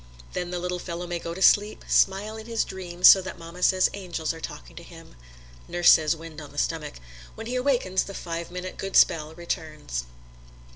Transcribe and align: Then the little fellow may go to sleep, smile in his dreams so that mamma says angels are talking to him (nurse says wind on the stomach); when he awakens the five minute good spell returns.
Then 0.33 0.49
the 0.49 0.57
little 0.57 0.79
fellow 0.79 1.05
may 1.05 1.19
go 1.19 1.35
to 1.35 1.43
sleep, 1.43 1.85
smile 1.87 2.35
in 2.35 2.47
his 2.47 2.63
dreams 2.65 3.07
so 3.07 3.21
that 3.21 3.37
mamma 3.37 3.61
says 3.61 3.87
angels 3.93 4.33
are 4.33 4.41
talking 4.41 4.75
to 4.77 4.81
him 4.81 5.15
(nurse 5.67 5.91
says 5.91 6.15
wind 6.15 6.41
on 6.41 6.51
the 6.51 6.57
stomach); 6.57 6.95
when 7.35 7.45
he 7.45 7.53
awakens 7.55 8.01
the 8.05 8.15
five 8.15 8.49
minute 8.49 8.77
good 8.77 8.95
spell 8.95 9.35
returns. 9.35 10.05